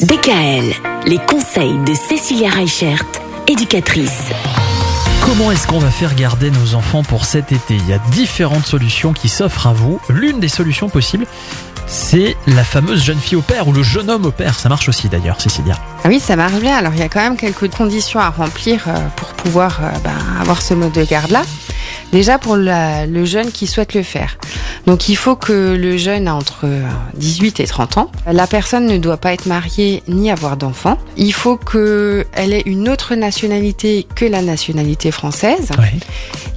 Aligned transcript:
DKL, 0.00 0.74
les 1.06 1.18
conseils 1.18 1.76
de 1.84 1.92
Cécilia 1.92 2.50
Reichert, 2.50 3.04
éducatrice. 3.48 4.30
Comment 5.22 5.50
est-ce 5.50 5.66
qu'on 5.66 5.80
va 5.80 5.90
faire 5.90 6.14
garder 6.14 6.52
nos 6.52 6.74
enfants 6.74 7.02
pour 7.02 7.24
cet 7.24 7.50
été? 7.50 7.74
Il 7.74 7.88
y 7.88 7.92
a 7.92 7.98
différentes 8.12 8.64
solutions 8.64 9.12
qui 9.12 9.28
s'offrent 9.28 9.66
à 9.66 9.72
vous. 9.72 10.00
L'une 10.08 10.38
des 10.38 10.46
solutions 10.46 10.88
possibles, 10.88 11.26
c'est 11.88 12.36
la 12.46 12.62
fameuse 12.62 13.02
jeune 13.02 13.18
fille 13.18 13.38
au 13.38 13.42
père 13.42 13.66
ou 13.66 13.72
le 13.72 13.82
jeune 13.82 14.08
homme 14.08 14.24
au 14.24 14.30
père. 14.30 14.56
Ça 14.56 14.68
marche 14.68 14.88
aussi 14.88 15.08
d'ailleurs, 15.08 15.40
Cécilia. 15.40 15.74
Ah 16.04 16.08
oui, 16.08 16.20
ça 16.20 16.36
marche 16.36 16.60
bien. 16.60 16.76
Alors 16.76 16.92
il 16.92 17.00
y 17.00 17.02
a 17.02 17.08
quand 17.08 17.20
même 17.20 17.36
quelques 17.36 17.68
conditions 17.68 18.20
à 18.20 18.30
remplir 18.30 18.84
euh, 18.86 18.94
pour 19.16 19.30
pouvoir 19.30 19.80
euh, 19.82 19.90
ben, 20.04 20.14
avoir 20.40 20.62
ce 20.62 20.74
mode 20.74 20.92
de 20.92 21.02
garde-là. 21.02 21.42
Déjà 22.12 22.38
pour 22.38 22.56
la- 22.56 23.06
le 23.06 23.24
jeune 23.24 23.50
qui 23.52 23.66
souhaite 23.66 23.94
le 23.94 24.02
faire. 24.02 24.38
Donc 24.86 25.08
il 25.10 25.16
faut 25.16 25.36
que 25.36 25.76
le 25.78 25.96
jeune 25.98 26.26
a 26.28 26.34
entre 26.34 26.60
euh, 26.64 26.82
18 27.16 27.60
et 27.60 27.66
30 27.66 27.98
ans. 27.98 28.10
La 28.30 28.46
personne 28.46 28.86
ne 28.86 28.96
doit 28.96 29.18
pas 29.18 29.34
être 29.34 29.46
mariée 29.46 30.02
ni 30.08 30.30
avoir 30.30 30.56
d'enfants. 30.56 30.96
Il 31.18 31.32
faut 31.34 31.56
qu'elle 31.58 32.52
ait 32.54 32.62
une 32.64 32.88
autre 32.88 33.14
nationalité 33.14 34.06
que 34.14 34.24
la 34.24 34.40
nationalité 34.40 35.10
française. 35.10 35.68
Oui, 35.78 36.00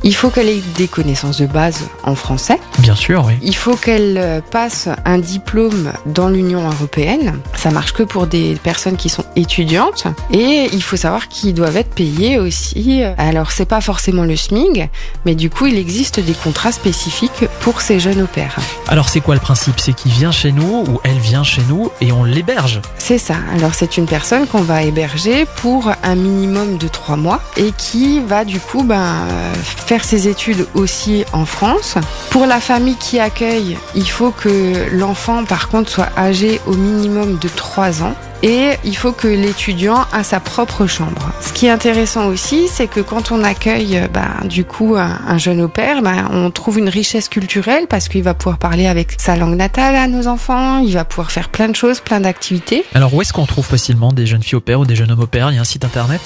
Il 0.03 0.15
faut 0.15 0.29
qu'elle 0.29 0.49
ait 0.49 0.61
des 0.77 0.87
connaissances 0.87 1.37
de 1.39 1.45
base 1.45 1.81
en 2.03 2.15
français. 2.15 2.57
bien 2.79 2.95
sûr, 2.95 3.23
oui. 3.27 3.33
Il 3.43 3.55
faut 3.55 3.75
qu'elle 3.75 4.41
passe 4.51 4.87
un 5.05 5.19
diplôme 5.19 5.91
dans 6.07 6.29
l'Union 6.29 6.65
européenne. 6.67 7.37
Ça 7.55 7.69
marche 7.71 7.91
que 7.93 8.03
pour 8.03 8.25
des 8.27 8.55
personnes 8.63 8.95
qui 8.97 9.09
sont 9.09 9.25
étudiantes. 9.35 10.05
Et 10.31 10.69
il 10.73 10.81
faut 10.81 10.95
savoir 10.95 11.27
qu'ils 11.27 11.53
doivent 11.53 11.77
être 11.77 11.93
payés 11.93 12.39
aussi. 12.39 13.03
Alors, 13.17 13.51
c'est 13.51 13.65
pas 13.65 13.81
forcément 13.81 14.23
le 14.23 14.35
SMIG, 14.35 14.89
mais 15.25 15.35
du 15.41 15.49
coup, 15.49 15.65
il 15.65 15.75
existe 15.75 16.19
des 16.19 16.33
contrats 16.33 16.71
spécifiques 16.71 17.45
pour 17.61 17.81
ces 17.81 17.99
jeunes 17.99 18.21
au 18.21 18.27
pair. 18.27 18.57
Alors 18.87 19.09
c'est 19.09 19.21
quoi 19.21 19.33
le 19.33 19.41
principe? 19.41 19.79
C'est 19.79 19.93
qu'il 19.93 20.11
vient 20.11 20.31
chez 20.31 20.51
nous 20.51 20.85
ou 20.87 20.99
elle 21.03 21.17
vient 21.17 21.43
chez 21.43 21.63
nous 21.67 21.89
et 21.99 22.11
on 22.11 22.23
l'héberge? 22.23 22.79
C'est 22.99 23.17
ça. 23.17 23.37
Alors, 23.55 23.73
c'est 23.73 23.97
une 23.97 24.05
personne 24.05 24.45
qu'on 24.45 24.61
va 24.61 24.83
héberger 24.83 25.47
pour 25.55 25.89
un 26.03 26.13
minimum 26.13 26.77
de 26.77 26.87
trois 26.87 27.15
mois 27.15 27.41
et 27.57 27.71
qui 27.75 28.19
va 28.19 28.45
du 28.45 28.59
coup 28.59 28.83
ben, 28.83 29.25
faire 29.63 30.03
ses 30.03 30.27
études 30.27 30.67
aussi 30.75 31.25
en 31.33 31.45
France. 31.45 31.95
Pour 32.29 32.45
la 32.45 32.59
famille 32.59 32.97
qui 32.97 33.19
accueille, 33.19 33.79
il 33.95 34.07
faut 34.07 34.29
que 34.29 34.89
l'enfant, 34.91 35.43
par 35.43 35.69
contre, 35.69 35.89
soit 35.89 36.09
âgé 36.15 36.61
au 36.67 36.73
minimum 36.73 37.39
de 37.39 37.49
trois 37.49 38.03
ans. 38.03 38.13
Et 38.43 38.71
il 38.83 38.97
faut 38.97 39.11
que 39.11 39.27
l'étudiant 39.27 40.05
a 40.11 40.23
sa 40.23 40.39
propre 40.39 40.87
chambre. 40.87 41.31
Ce 41.41 41.53
qui 41.53 41.67
est 41.67 41.69
intéressant 41.69 42.27
aussi, 42.27 42.67
c'est 42.67 42.87
que 42.87 42.99
quand 42.99 43.31
on 43.31 43.43
accueille 43.43 43.97
euh, 43.97 44.07
ben, 44.07 44.47
du 44.47 44.65
coup 44.65 44.95
un, 44.95 45.19
un 45.27 45.37
jeune 45.37 45.61
au 45.61 45.67
père, 45.67 46.01
ben, 46.01 46.27
on 46.31 46.49
trouve 46.49 46.79
une 46.79 46.89
richesse 46.89 47.29
culturelle 47.29 47.85
parce 47.87 48.09
qu'il 48.09 48.23
va 48.23 48.33
pouvoir 48.33 48.57
parler 48.57 48.87
avec 48.87 49.13
sa 49.19 49.35
langue 49.35 49.55
natale 49.55 49.95
à 49.95 50.07
nos 50.07 50.27
enfants, 50.27 50.79
il 50.79 50.93
va 50.93 51.05
pouvoir 51.05 51.31
faire 51.31 51.49
plein 51.49 51.69
de 51.69 51.75
choses, 51.75 51.99
plein 51.99 52.19
d'activités. 52.19 52.83
Alors 52.95 53.13
où 53.13 53.21
est-ce 53.21 53.31
qu'on 53.31 53.45
trouve 53.45 53.65
facilement 53.65 54.11
des 54.11 54.25
jeunes 54.25 54.43
filles 54.43 54.57
au 54.57 54.61
père 54.61 54.79
ou 54.79 54.85
des 54.85 54.95
jeunes 54.95 55.11
hommes 55.11 55.21
au 55.21 55.27
père 55.27 55.51
Il 55.51 55.55
y 55.55 55.57
a 55.59 55.61
un 55.61 55.65
site 55.65 55.85
internet? 55.85 56.21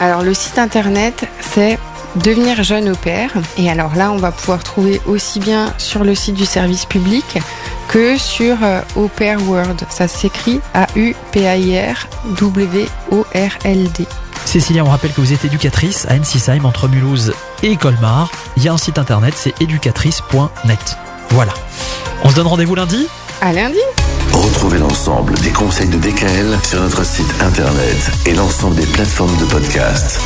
Alors 0.00 0.22
le 0.22 0.34
site 0.34 0.58
internet 0.58 1.28
c'est 1.40 1.78
devenir 2.16 2.62
jeune 2.62 2.90
au 2.90 2.94
pair 2.94 3.30
et 3.58 3.70
alors 3.70 3.94
là 3.94 4.12
on 4.12 4.18
va 4.18 4.32
pouvoir 4.32 4.62
trouver 4.62 5.00
aussi 5.06 5.40
bien 5.40 5.72
sur 5.78 6.04
le 6.04 6.14
site 6.14 6.34
du 6.34 6.46
service 6.46 6.84
public 6.84 7.38
que 7.88 8.16
sur 8.16 8.56
euh, 8.62 8.80
Au 8.96 9.08
Pair 9.08 9.38
World. 9.48 9.82
Ça 9.90 10.08
s'écrit 10.08 10.60
A 10.74 10.86
U 10.96 11.14
P 11.32 11.46
A 11.46 11.56
I 11.56 11.78
R 11.78 12.08
W 12.38 12.86
O 13.10 13.26
R 13.34 13.58
L 13.64 13.90
D. 13.92 14.06
Cécilia, 14.44 14.84
on 14.84 14.88
rappelle 14.88 15.12
que 15.12 15.20
vous 15.20 15.32
êtes 15.32 15.44
éducatrice 15.44 16.06
à 16.08 16.14
Ensisheim 16.14 16.64
entre 16.64 16.88
Mulhouse 16.88 17.32
et 17.62 17.76
Colmar. 17.76 18.30
Il 18.56 18.62
y 18.62 18.68
a 18.68 18.72
un 18.72 18.78
site 18.78 18.98
internet, 18.98 19.34
c'est 19.36 19.54
éducatrice.net. 19.60 20.96
Voilà. 21.30 21.54
On 22.22 22.30
se 22.30 22.36
donne 22.36 22.46
rendez-vous 22.46 22.74
lundi? 22.74 23.06
À 23.40 23.52
lundi. 23.52 23.78
Retrouvez 24.32 24.78
l'ensemble 24.78 25.34
des 25.40 25.50
conseils 25.50 25.88
de 25.88 25.98
DKL 25.98 26.58
sur 26.64 26.80
notre 26.80 27.04
site 27.04 27.32
internet 27.40 28.10
et 28.26 28.34
l'ensemble 28.34 28.76
des 28.76 28.86
plateformes 28.86 29.36
de 29.38 29.44
podcast. 29.44 30.20